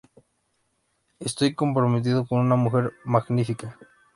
Estoy 1.19 1.53
comprometido 1.53 2.25
con 2.25 2.39
una 2.39 2.55
mujer 2.55 2.91
magnífica". 3.05 3.77